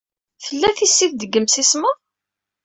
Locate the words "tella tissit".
0.45-1.13